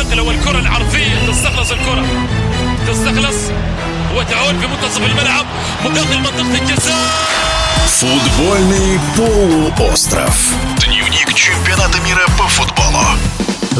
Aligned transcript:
النقله 0.00 0.22
والكره 0.22 0.58
العرضيه 0.58 1.26
تستخلص 1.28 1.70
الكره 1.70 2.06
تستخلص 2.88 3.36
وتعود 4.16 4.54
في 4.60 4.66
منتصف 4.66 5.02
الملعب 5.06 5.46
من 5.84 5.92
داخل 5.92 6.18
منطقه 6.18 6.62
الجزاء 6.62 7.26
Футбольный 8.00 8.98
полуостров. 9.16 10.69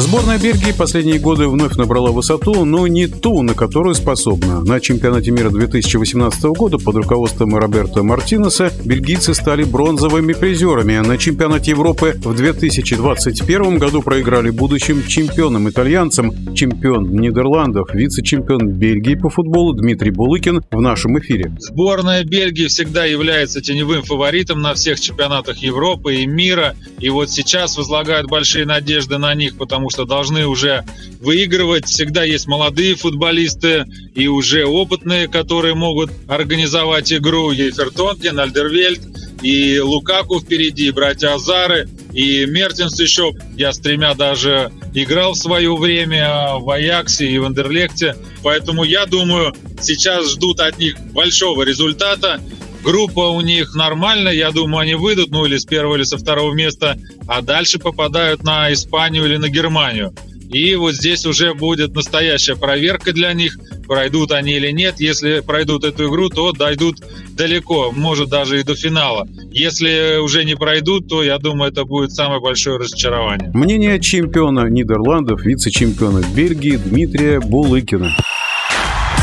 Сборная 0.02 0.36
Бельгии 0.36 0.72
последние 0.72 1.20
годы 1.20 1.46
вновь 1.46 1.76
набрала 1.76 2.10
высоту, 2.10 2.64
но 2.64 2.88
не 2.88 3.06
ту, 3.06 3.42
на 3.42 3.54
которую 3.54 3.94
способна. 3.94 4.60
На 4.60 4.80
чемпионате 4.80 5.30
мира 5.30 5.48
2018 5.48 6.42
года 6.42 6.76
под 6.78 6.96
руководством 6.96 7.54
Роберто 7.54 8.02
Мартинеса 8.02 8.72
бельгийцы 8.84 9.32
стали 9.32 9.62
бронзовыми 9.62 10.32
призерами. 10.32 10.96
На 10.96 11.18
чемпионате 11.18 11.70
Европы 11.70 12.16
в 12.16 12.34
2021 12.34 13.78
году 13.78 14.02
проиграли 14.02 14.50
будущим 14.50 15.06
чемпионам 15.06 15.70
итальянцам, 15.70 16.52
чемпион 16.52 17.08
Нидерландов, 17.12 17.94
вице-чемпион 17.94 18.70
Бельгии 18.70 19.14
по 19.14 19.30
футболу 19.30 19.72
Дмитрий 19.72 20.10
Булыкин 20.10 20.62
в 20.68 20.80
нашем 20.80 21.16
эфире. 21.20 21.54
Сборная 21.60 22.24
Бельгии 22.24 22.66
всегда 22.66 23.04
является 23.04 23.60
теневым 23.60 24.02
фаворитом 24.02 24.62
на 24.62 24.74
всех 24.74 24.98
чемпионатах 24.98 25.58
Европы 25.58 26.16
и 26.16 26.26
мира. 26.26 26.74
И 27.02 27.10
вот 27.10 27.30
сейчас 27.30 27.76
возлагают 27.76 28.28
большие 28.28 28.64
надежды 28.64 29.18
на 29.18 29.34
них, 29.34 29.58
потому 29.58 29.90
что 29.90 30.04
должны 30.04 30.46
уже 30.46 30.84
выигрывать. 31.20 31.86
Всегда 31.86 32.22
есть 32.22 32.46
молодые 32.46 32.94
футболисты 32.94 33.84
и 34.14 34.28
уже 34.28 34.64
опытные, 34.64 35.26
которые 35.26 35.74
могут 35.74 36.12
организовать 36.28 37.12
игру. 37.12 37.50
Ейфертонген, 37.50 38.38
Альдервельд 38.38 39.00
и 39.42 39.80
Лукаку 39.80 40.40
впереди, 40.40 40.86
и 40.86 40.90
братья 40.92 41.34
Азары, 41.34 41.88
и 42.12 42.46
Мертинс 42.46 42.98
еще. 43.00 43.32
Я 43.56 43.72
с 43.72 43.78
тремя 43.78 44.14
даже 44.14 44.70
играл 44.94 45.32
в 45.32 45.38
свое 45.38 45.74
время 45.74 46.54
в 46.60 46.70
Аяксе 46.70 47.26
и 47.26 47.36
в 47.38 47.44
Андерлекте. 47.44 48.16
Поэтому 48.44 48.84
я 48.84 49.06
думаю, 49.06 49.52
сейчас 49.80 50.30
ждут 50.30 50.60
от 50.60 50.78
них 50.78 50.96
большого 51.12 51.64
результата. 51.64 52.40
Группа 52.82 53.28
у 53.30 53.40
них 53.40 53.74
нормальная, 53.74 54.32
я 54.32 54.50
думаю, 54.50 54.82
они 54.82 54.94
выйдут, 54.94 55.30
ну 55.30 55.46
или 55.46 55.56
с 55.56 55.64
первого, 55.64 55.96
или 55.96 56.02
со 56.02 56.18
второго 56.18 56.52
места, 56.52 56.98
а 57.26 57.40
дальше 57.42 57.78
попадают 57.78 58.42
на 58.42 58.72
Испанию 58.72 59.24
или 59.26 59.36
на 59.36 59.48
Германию. 59.48 60.14
И 60.52 60.74
вот 60.74 60.94
здесь 60.94 61.24
уже 61.24 61.54
будет 61.54 61.94
настоящая 61.94 62.56
проверка 62.56 63.12
для 63.12 63.32
них, 63.32 63.58
пройдут 63.86 64.32
они 64.32 64.52
или 64.52 64.70
нет. 64.70 64.96
Если 64.98 65.40
пройдут 65.40 65.84
эту 65.84 66.08
игру, 66.08 66.28
то 66.28 66.52
дойдут 66.52 66.98
далеко, 67.34 67.90
может 67.90 68.28
даже 68.28 68.60
и 68.60 68.62
до 68.62 68.74
финала. 68.74 69.26
Если 69.50 70.18
уже 70.18 70.44
не 70.44 70.54
пройдут, 70.54 71.08
то 71.08 71.22
я 71.22 71.38
думаю, 71.38 71.72
это 71.72 71.84
будет 71.84 72.12
самое 72.12 72.40
большое 72.40 72.78
разочарование. 72.78 73.50
Мнение 73.54 73.98
чемпиона 73.98 74.68
Нидерландов, 74.68 75.42
вице-чемпиона 75.42 76.22
Бельгии 76.34 76.76
Дмитрия 76.76 77.40
Булыкина. 77.40 78.14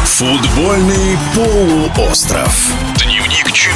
Футбольный 0.05 1.17
полуостров. 1.35 2.73
Дневник 3.19 3.51
Чу. 3.51 3.68